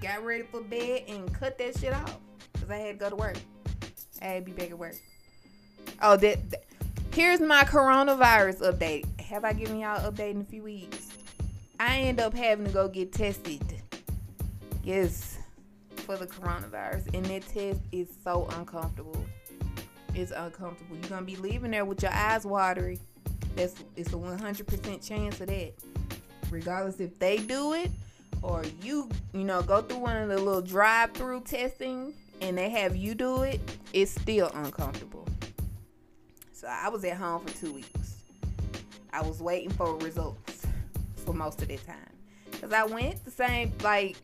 [0.00, 2.18] got ready for bed, and cut that shit off.
[2.54, 3.36] Cause I had to go to work.
[4.20, 4.94] I had to be back at work.
[6.04, 6.64] Oh, that, that
[7.14, 9.20] here's my coronavirus update.
[9.20, 11.10] Have I given y'all an update in a few weeks?
[11.78, 13.62] I end up having to go get tested.
[14.82, 15.38] Yes,
[15.98, 19.24] for the coronavirus, and that test is so uncomfortable.
[20.12, 20.96] It's uncomfortable.
[20.96, 22.98] You're gonna be leaving there with your eyes watery.
[23.54, 25.72] That's it's a 100% chance of that.
[26.50, 27.92] Regardless if they do it
[28.42, 32.96] or you, you know, go through one of the little drive-through testing and they have
[32.96, 33.60] you do it,
[33.92, 35.28] it's still uncomfortable.
[36.62, 38.22] So I was at home for two weeks.
[39.12, 40.64] I was waiting for results
[41.16, 41.96] for most of that time.
[42.60, 44.16] Cause I went the same like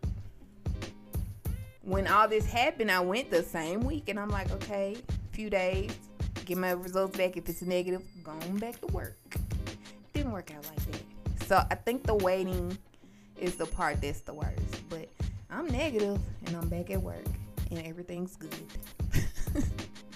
[1.82, 4.96] when all this happened, I went the same week and I'm like, okay,
[5.32, 5.90] few days,
[6.44, 7.36] get my results back.
[7.36, 9.16] If it's negative, going back to work.
[10.12, 11.46] Didn't work out like that.
[11.48, 12.78] So I think the waiting
[13.36, 14.88] is the part that's the worst.
[14.88, 15.08] But
[15.50, 17.26] I'm negative and I'm back at work
[17.72, 18.54] and everything's good.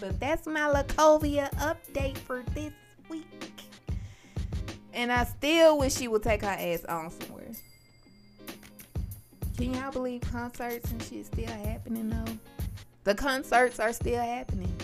[0.02, 2.72] But that's my Lacovia update for this
[3.08, 3.24] week.
[4.92, 7.52] And I still wish she would take her ass on somewhere.
[9.56, 12.32] Can y'all believe concerts and shit still happening though?
[13.04, 14.74] The concerts are still happening.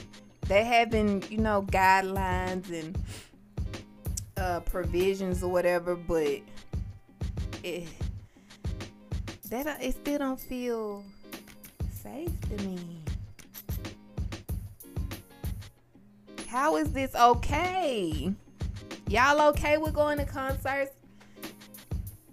[0.42, 2.96] They having, you know, guidelines and
[4.37, 6.38] uh, provisions or whatever, but
[7.64, 7.88] it
[9.50, 11.02] that it still don't feel
[11.90, 12.78] safe to me.
[16.48, 18.32] How is this okay?
[19.06, 20.92] Y'all okay with going to concerts?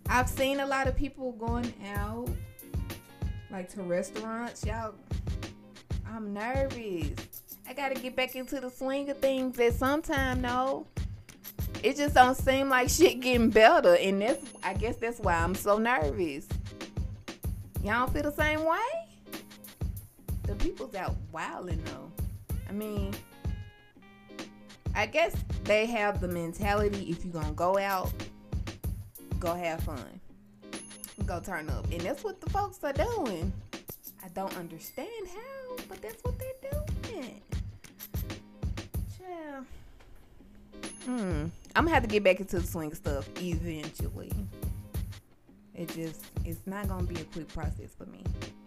[0.08, 2.30] I've seen a lot of people going out,
[3.52, 4.66] like to restaurants.
[4.66, 4.96] Y'all,
[6.10, 7.10] I'm nervous.
[7.68, 10.88] I gotta get back into the swing of things at some time, no.
[11.84, 15.56] It just don't seem like shit getting better, and that's I guess that's why I'm
[15.56, 16.48] so nervous.
[17.84, 19.42] Y'all feel the same way?
[20.44, 22.10] The people's out wilding though.
[22.70, 23.14] I mean,
[24.96, 28.14] I guess they have the mentality if you're gonna go out,
[29.40, 30.22] go have fun.
[31.26, 31.86] Go turn up.
[31.92, 33.52] And that's what the folks are doing.
[34.24, 37.42] I don't understand how, but that's what they're doing.
[39.20, 39.64] Yeah.
[41.06, 41.46] Hmm.
[41.76, 44.32] I'm gonna have to get back into the swing stuff eventually.
[45.74, 48.24] It just it's not gonna be a quick process for me.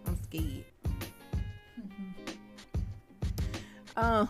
[0.07, 0.65] I'm scared.
[3.97, 4.27] uh,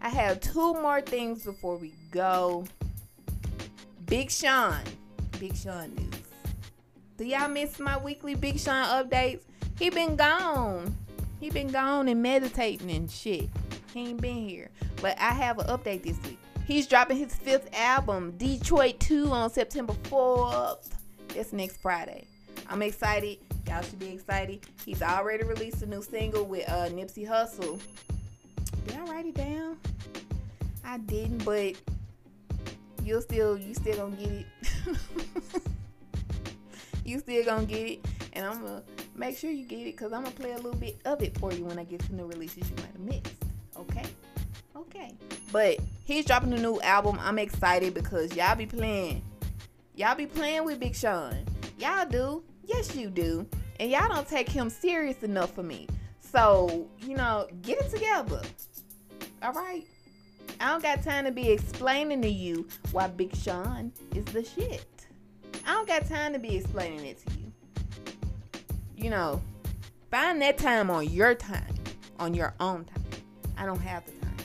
[0.00, 2.64] I have two more things before we go.
[4.06, 4.78] Big Sean.
[5.38, 6.14] Big Sean news.
[7.16, 9.40] Do y'all miss my weekly Big Sean updates?
[9.78, 10.96] He been gone.
[11.40, 13.48] He been gone and meditating and shit.
[13.92, 14.70] He ain't been here.
[15.00, 16.38] But I have an update this week.
[16.66, 20.90] He's dropping his fifth album, Detroit 2, on September 4th.
[21.34, 22.26] That's next Friday.
[22.68, 23.38] I'm excited.
[23.66, 24.66] Y'all should be excited.
[24.84, 27.80] He's already released a new single with uh, Nipsey Hussle.
[28.86, 29.78] Did I write it down?
[30.84, 31.74] I didn't, but
[33.04, 34.46] you'll still you still gonna get it.
[37.04, 38.82] you still gonna get it, and I'm gonna
[39.14, 41.52] make sure you get it because I'm gonna play a little bit of it for
[41.52, 43.34] you when I get to new releases you might have missed.
[43.76, 44.04] Okay,
[44.76, 45.12] okay.
[45.52, 47.18] But he's dropping a new album.
[47.20, 49.22] I'm excited because y'all be playing,
[49.94, 51.44] y'all be playing with Big Sean.
[51.78, 53.46] Y'all do, yes you do,
[53.78, 55.86] and y'all don't take him serious enough for me.
[56.30, 58.42] So you know, get it together.
[59.42, 59.86] All right.
[60.60, 64.86] I don't got time to be explaining to you why Big Sean is the shit.
[65.64, 67.52] I don't got time to be explaining it to you.
[68.96, 69.40] You know,
[70.10, 71.74] find that time on your time,
[72.18, 73.04] on your own time.
[73.56, 74.36] I don't have the time.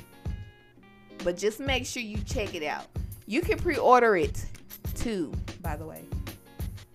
[1.24, 2.86] But just make sure you check it out.
[3.26, 4.46] You can pre order it
[4.96, 5.32] too,
[5.62, 6.04] by the way.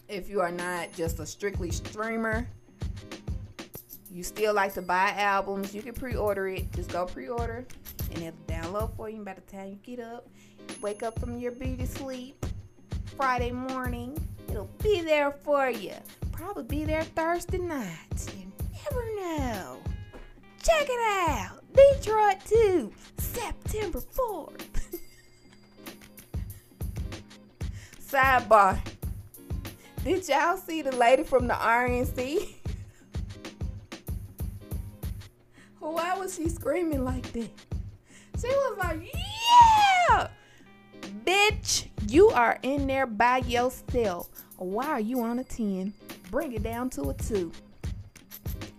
[0.09, 2.47] If you are not just a strictly streamer,
[4.11, 6.71] you still like to buy albums, you can pre order it.
[6.73, 7.67] Just go pre order
[8.15, 10.29] and it'll download for you by the time you get up.
[10.81, 12.45] Wake up from your beauty sleep
[13.17, 14.17] Friday morning.
[14.49, 15.95] It'll be there for you.
[16.33, 17.89] Probably be there Thursday night.
[18.37, 18.53] You
[18.85, 19.79] never know.
[20.63, 21.63] Check it out.
[21.73, 25.01] Detroit 2, September 4th.
[28.09, 28.79] Sidebar.
[30.05, 32.58] Did y'all see the lady from the RNC?
[35.91, 37.51] Why was she screaming like that?
[38.41, 39.01] She was like,
[40.11, 40.29] yeah!
[41.25, 44.29] Bitch, you are in there by yourself.
[44.57, 45.93] Why are you on a 10?
[46.31, 47.51] Bring it down to a 2.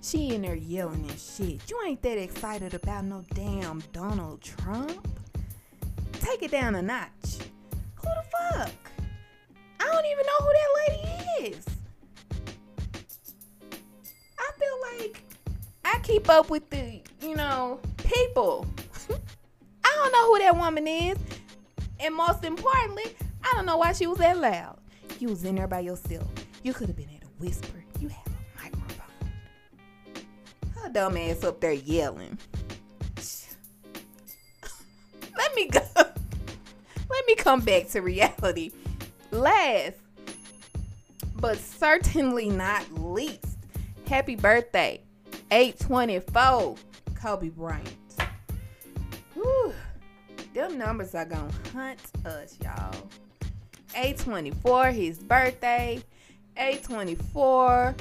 [0.02, 1.70] She in there yelling and shit.
[1.70, 5.08] You ain't that excited about no damn Donald Trump.
[6.14, 7.38] Take it down a notch.
[7.96, 8.72] Who the fuck?
[9.80, 11.66] I don't even know who that lady is.
[14.40, 15.22] I feel like
[15.92, 18.68] I keep up with the, you know, people.
[19.84, 21.18] I don't know who that woman is.
[22.00, 23.06] And most importantly,
[23.44, 24.78] I don't know why she was that loud.
[25.20, 26.28] You was in there by yourself.
[26.62, 27.84] You could have been at a whisper.
[28.00, 29.06] You have a microphone.
[30.76, 32.38] Her dumb ass up there yelling.
[35.38, 35.82] Let me go.
[35.96, 38.72] Let me come back to reality.
[39.32, 39.96] Last,
[41.36, 43.58] but certainly not least,
[44.08, 45.02] happy birthday,
[45.52, 46.76] 824,
[47.16, 47.90] Kobe Bryant.
[49.34, 49.74] Whew.
[50.54, 53.10] Them numbers are gonna hunt us, y'all.
[53.96, 56.04] 824, his birthday.
[56.56, 57.96] 824,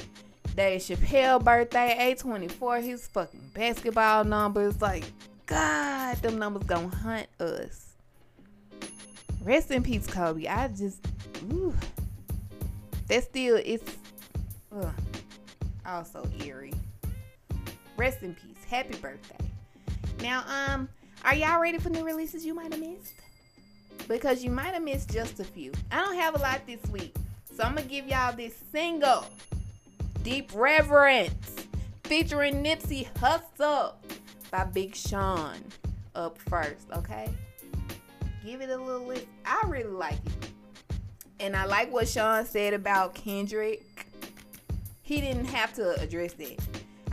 [0.55, 1.93] Dave Chappelle birthday.
[1.93, 4.83] 824, his fucking basketball numbers.
[4.83, 5.05] Like,
[5.47, 7.95] God, them numbers gonna hunt us.
[9.43, 10.47] Rest in peace, Kobe.
[10.47, 10.99] I just,
[11.51, 11.73] ooh,
[13.07, 13.97] that still it's
[15.87, 16.75] also eerie.
[17.99, 18.65] Rest in peace.
[18.71, 19.45] Happy birthday.
[20.23, 20.89] Now, um,
[21.25, 23.13] are y'all ready for new releases you might have missed?
[24.07, 25.73] Because you might have missed just a few.
[25.91, 27.15] I don't have a lot this week,
[27.55, 29.27] so I'm gonna give y'all this single,
[30.23, 31.67] "Deep Reverence,"
[32.05, 33.95] featuring Nipsey Hussle
[34.53, 35.57] by Big Sean.
[36.15, 37.29] Up first, okay?
[38.45, 39.27] Give it a little listen.
[39.45, 40.51] I really like it.
[41.41, 44.07] And I like what Sean said about Kendrick.
[45.03, 46.68] He didn't have to address that.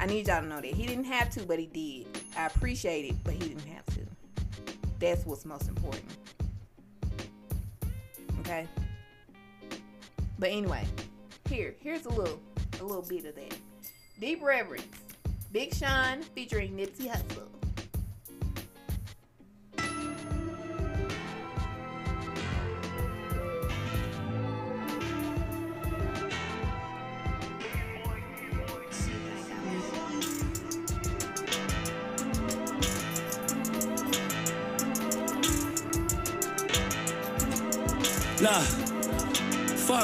[0.06, 0.66] I need y'all to know that.
[0.66, 2.06] He didn't have to, but he did.
[2.38, 4.02] I appreciate it, but he didn't have to.
[5.00, 6.06] That's what's most important.
[8.42, 8.68] Okay?
[10.38, 10.86] But anyway,
[11.50, 12.40] here, here's a little
[12.80, 13.58] a little bit of that.
[14.20, 14.86] Deep Reverence.
[15.52, 17.48] Big Sean featuring Nipsey Hussle.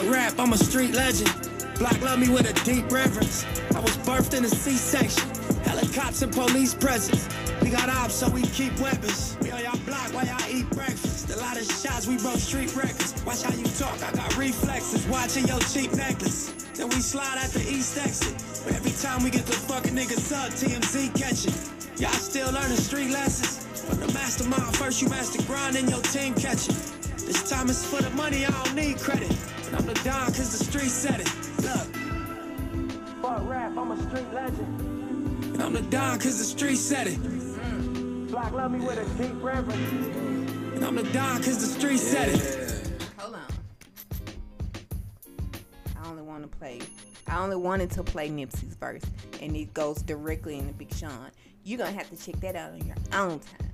[0.02, 1.32] Fuck rap, I'm a street legend.
[1.78, 3.46] Block love me with a deep reverence.
[3.76, 5.28] I was birthed in a C-section.
[5.64, 7.28] Helicopters and police presence.
[7.62, 9.38] We got ops, so we keep weapons.
[9.42, 11.30] We on y'all block while y'all eat breakfast.
[11.32, 13.14] A lot of shots, we broke street records.
[13.26, 15.06] Watch how you talk, I got reflexes.
[15.08, 16.52] Watching your cheap necklace.
[16.76, 18.34] Then we slide at the east exit.
[18.66, 21.54] But every time we get the fucking niggas up, TMZ catching.
[21.98, 23.66] Y'all still learning street lessons.
[23.82, 26.76] From the mastermind, first you master grind and your team catching.
[27.26, 29.32] This time it's for the money, I don't need credit.
[30.12, 31.32] But I'm the Don cause the street said it.
[31.64, 33.22] Look.
[33.22, 35.62] Fuck rap, I'm a street legend.
[35.62, 38.30] I'm the Don cause the street said it.
[38.30, 39.74] Black love me with a deep reverence.
[40.76, 42.92] And I'm the Don cause the street said it.
[43.18, 43.42] Hold on.
[45.96, 46.80] I only want to play.
[47.28, 49.04] I only wanted to play Nipsey's verse,
[49.42, 51.32] and it goes directly into Big Sean.
[51.64, 53.72] You're gonna have to check that out on your own time.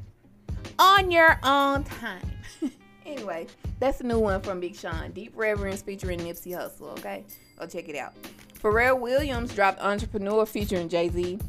[0.77, 2.31] On your own time.
[3.07, 3.47] anyway,
[3.79, 5.11] that's a new one from Big Sean.
[5.11, 6.91] Deep Reverence featuring Nipsey Hussle.
[6.99, 7.23] Okay,
[7.57, 8.13] go check it out.
[8.61, 11.39] Pharrell Williams dropped Entrepreneur featuring Jay Z.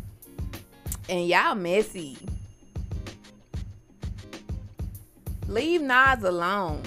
[1.08, 2.18] And y'all messy.
[5.46, 6.82] Leave Nas alone.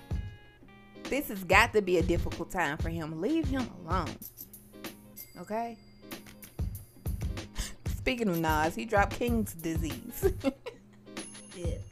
[1.04, 3.20] this has got to be a difficult time for him.
[3.20, 4.14] Leave him alone.
[5.40, 5.78] Okay?
[7.96, 10.32] Speaking of Nas, he dropped King's Disease.
[11.54, 11.82] Shit.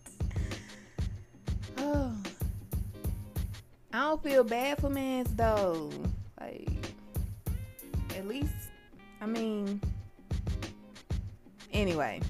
[3.92, 5.90] I don't feel bad for mans though.
[6.40, 6.68] Like,
[8.16, 8.52] at least,
[9.20, 9.80] I mean,
[11.72, 12.20] anyway,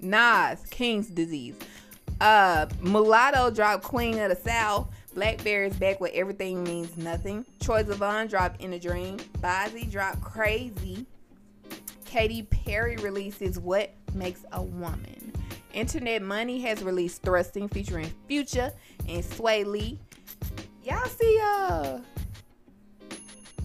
[0.00, 1.56] Nas, King's Disease.
[2.20, 4.88] Uh, Mulatto dropped Queen of the South.
[5.14, 7.44] Blackbear's back with Everything Means Nothing.
[7.60, 9.18] Troye Sivan dropped In a Dream.
[9.40, 11.04] Bozzy dropped Crazy.
[12.06, 15.21] Katy Perry releases What Makes a Woman.
[15.72, 18.72] Internet Money has released Thrusting featuring Future
[19.08, 19.98] and Swae Lee.
[20.82, 21.98] Y'all see uh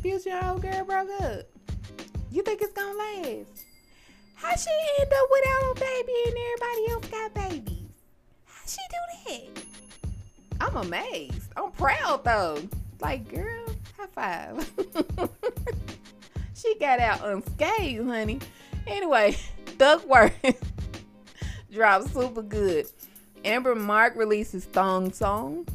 [0.01, 1.41] Future old girl broke up.
[2.31, 3.65] You think it's gonna last?
[4.35, 7.89] How she end up without a baby and everybody else got babies?
[8.45, 9.63] How she do that?
[10.61, 11.51] I'm amazed.
[11.57, 12.61] I'm proud though.
[13.01, 13.65] Like, girl,
[13.97, 14.71] high five.
[16.55, 18.39] she got out unscathed, honey.
[18.85, 19.35] Anyway,
[19.77, 20.57] Duckwrth
[21.71, 22.87] dropped super good.
[23.45, 25.67] Amber Mark releases Thong Song.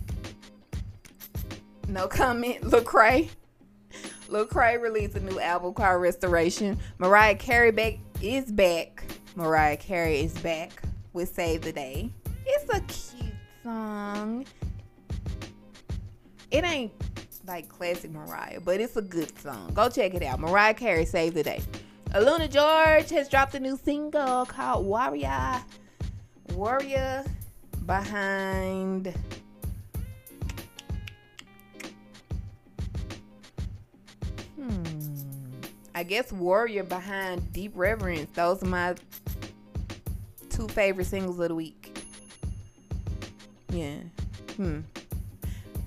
[1.89, 2.61] No comment.
[2.63, 3.29] Lecrae.
[4.29, 6.79] Lecrae released a new album called Restoration.
[6.99, 9.05] Mariah Carey back is back.
[9.37, 10.83] Mariah Carey is back
[11.13, 12.11] with Save the Day.
[12.47, 14.47] It's a cute song.
[16.51, 16.93] It ain't
[17.47, 19.73] like classic Mariah, but it's a good song.
[19.75, 20.41] Go check it out.
[20.41, 21.61] Mariah Carey Save the Day.
[22.11, 25.63] Aluna George has dropped a new single called Warrior.
[26.55, 27.25] Warrior
[27.87, 29.15] behind
[34.57, 34.83] Hmm.
[35.95, 38.31] I guess Warrior behind Deep Reverence.
[38.35, 38.95] Those are my
[40.51, 41.99] two favorite singles of the week.
[43.71, 43.97] Yeah.
[44.57, 44.81] Hmm.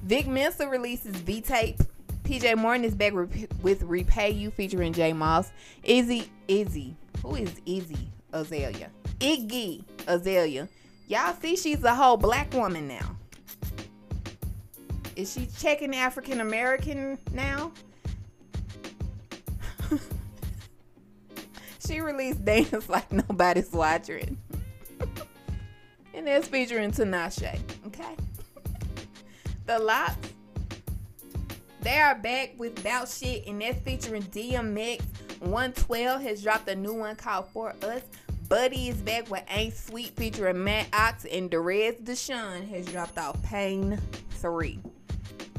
[0.03, 1.79] Vic Mensa releases V Tape.
[2.23, 5.51] PJ Morton is back with Repay You featuring J Moss.
[5.83, 6.95] Izzy, Izzy.
[7.21, 8.91] Who is Izzy Azalea?
[9.19, 10.67] Iggy Azalea.
[11.07, 13.15] Y'all see she's a whole black woman now.
[15.15, 17.71] Is she checking African American now?
[21.87, 24.37] she released Dance Like Nobody's Watching.
[26.13, 27.57] and that's featuring Tinashe.
[27.87, 28.15] Okay?
[29.65, 30.15] the Lox.
[31.79, 35.01] They are back with Bout Shit, and that's featuring DMX.
[35.41, 38.01] 112 has dropped a new one called For Us.
[38.49, 43.41] Buddy is back with Ain't Sweet featuring Matt Ox, and Derez De'Shon has dropped off
[43.41, 44.79] Pain 3.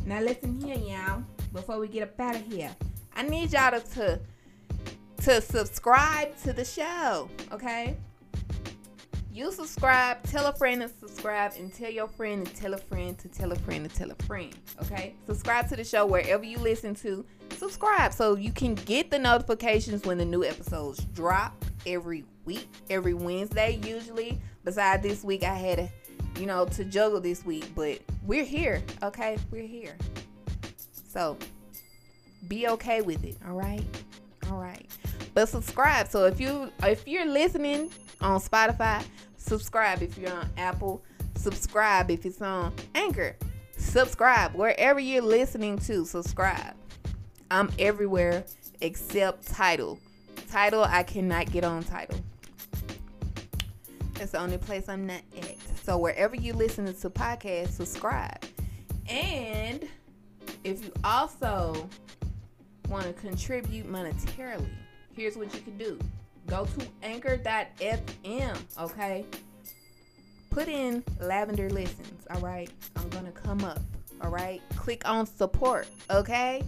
[0.05, 1.25] Now listen here, y'all.
[1.53, 2.71] Before we get up out of here,
[3.17, 4.21] I need y'all to
[5.23, 7.97] to subscribe to the show, okay?
[9.33, 13.19] You subscribe, tell a friend to subscribe, and tell your friend to tell a friend
[13.19, 15.15] to tell a friend to tell a friend, okay?
[15.27, 17.27] Subscribe to the show wherever you listen to.
[17.57, 23.15] Subscribe so you can get the notifications when the new episodes drop every week, every
[23.15, 24.41] Wednesday usually.
[24.65, 25.91] Besides this week, I had
[26.39, 29.39] you know, to juggle this week, but we're here, okay?
[29.51, 29.97] We're here.
[31.09, 31.39] So
[32.49, 33.85] be okay with it, all right?
[34.51, 34.87] All right.
[35.35, 36.09] But subscribe.
[36.09, 37.91] So if you if you're listening
[38.21, 39.05] on Spotify,
[39.37, 41.03] subscribe if you're on Apple,
[41.37, 43.37] subscribe if it's on Anchor.
[43.77, 46.75] Subscribe wherever you're listening to, subscribe.
[47.51, 48.45] I'm everywhere
[48.81, 49.99] except Tidal.
[50.51, 52.19] Tidal, I cannot get on Tidal.
[54.19, 55.57] That's the only place I'm not at.
[55.85, 58.45] So wherever you listen to podcasts, subscribe.
[59.09, 59.87] And
[60.65, 61.89] if you also
[62.89, 64.71] want to contribute monetarily,
[65.15, 65.99] here's what you can do
[66.47, 69.27] go to anchor.fm, okay?
[70.51, 72.71] Put in lavender listens, all right?
[72.97, 73.81] I'm gonna come up,
[74.23, 74.63] all right?
[74.77, 76.63] Click on support, okay?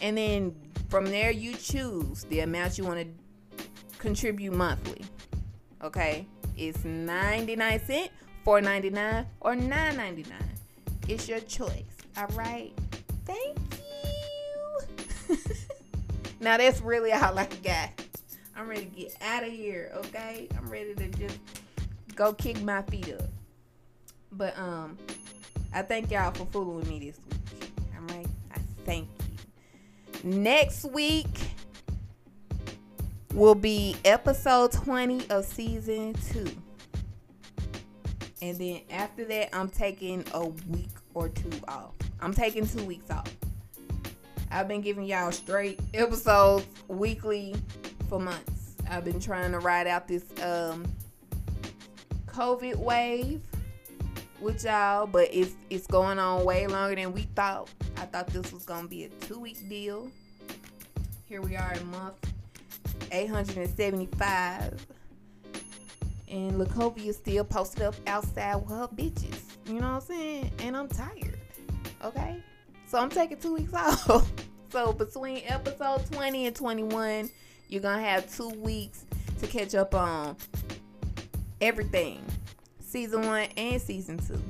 [0.00, 0.54] And then
[0.88, 3.64] from there, you choose the amount you want to
[3.98, 5.04] contribute monthly,
[5.82, 6.26] okay?
[6.56, 8.10] It's 99 cent,
[8.46, 10.26] 4.99, or 9.99.
[11.08, 11.82] It's your choice,
[12.16, 12.72] all right?
[13.24, 13.58] Thank
[15.28, 15.36] you.
[16.40, 17.90] now that's really all I got.
[18.56, 20.48] I'm ready to get out of here, okay?
[20.56, 21.38] I'm ready to just
[22.14, 23.28] go kick my feet up.
[24.32, 24.96] But um
[25.72, 27.70] I thank y'all for fooling with me this week.
[27.96, 28.28] Alright?
[28.54, 29.08] I thank
[30.22, 30.30] you.
[30.30, 31.26] Next week
[33.34, 36.46] will be episode 20 of season two.
[38.40, 41.94] And then after that, I'm taking a week or two off.
[42.20, 43.28] I'm taking two weeks off.
[44.52, 47.56] I've been giving y'all straight episodes weekly
[48.08, 48.76] for months.
[48.88, 50.84] I've been trying to ride out this um
[52.26, 53.40] COVID wave
[54.40, 57.68] with y'all, but it's it's going on way longer than we thought.
[57.96, 60.08] I thought this was gonna be a two week deal.
[61.26, 62.33] Here we are in month
[63.10, 64.86] 875.
[66.28, 69.40] And Lacovia still posted up outside with her bitches.
[69.66, 70.50] You know what I'm saying?
[70.60, 71.38] And I'm tired.
[72.04, 72.42] Okay?
[72.86, 74.30] So I'm taking two weeks off.
[74.70, 77.30] so between episode 20 and 21,
[77.68, 79.04] you're going to have two weeks
[79.40, 80.36] to catch up on
[81.60, 82.24] everything
[82.80, 84.40] season one and season two.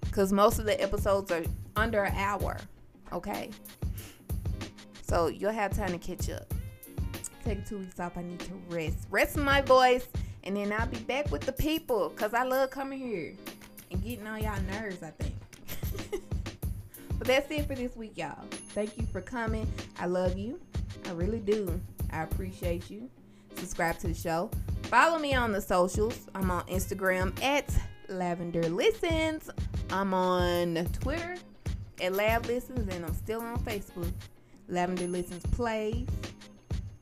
[0.00, 1.44] Because most of the episodes are
[1.76, 2.56] under an hour.
[3.12, 3.50] Okay?
[5.02, 6.52] So you'll have time to catch up.
[7.44, 8.16] Take two weeks off.
[8.16, 9.06] I need to rest.
[9.10, 10.06] Rest my voice.
[10.44, 12.10] And then I'll be back with the people.
[12.10, 13.34] Because I love coming here
[13.90, 15.34] and getting on y'all nerves, I think.
[17.18, 18.44] but that's it for this week, y'all.
[18.70, 19.70] Thank you for coming.
[19.98, 20.60] I love you.
[21.06, 21.80] I really do.
[22.12, 23.08] I appreciate you.
[23.56, 24.50] Subscribe to the show.
[24.84, 26.28] Follow me on the socials.
[26.34, 27.72] I'm on Instagram at
[28.08, 29.50] Lavender Listens.
[29.90, 31.36] I'm on Twitter
[32.00, 34.12] at Lab Listens, and I'm still on Facebook.
[34.68, 36.06] Lavender Listens Plays.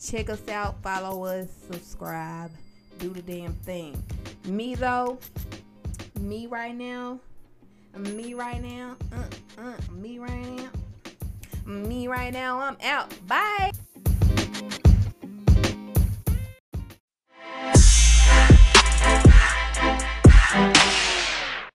[0.00, 2.50] Check us out, follow us, subscribe,
[2.98, 4.00] do the damn thing.
[4.44, 5.18] Me though,
[6.20, 7.18] me right now,
[7.96, 10.70] me right now, uh, uh, me right now,
[11.66, 13.12] me right now, I'm out.
[13.26, 13.72] Bye.